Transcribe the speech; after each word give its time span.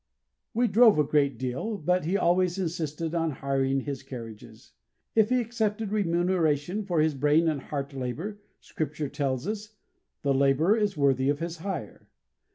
We 0.55 0.67
drove 0.67 0.97
a 0.97 1.03
great 1.03 1.37
deal, 1.37 1.77
but 1.77 2.05
he 2.05 2.17
always 2.17 2.57
insisted 2.57 3.13
on 3.13 3.29
hiring 3.29 3.81
his 3.81 4.01
carriages. 4.01 4.71
If 5.13 5.29
he 5.29 5.39
accepted 5.39 5.91
remuneration 5.91 6.85
for 6.87 7.01
his 7.01 7.13
brain 7.13 7.47
and 7.47 7.61
heart 7.61 7.93
labour, 7.93 8.41
Scripture 8.59 9.09
tells 9.09 9.45
us, 9.47 9.75
"The 10.23 10.33
labourer 10.33 10.75
is 10.75 10.97
worthy 10.97 11.29
of 11.29 11.37
his 11.37 11.57
hire." 11.57 12.07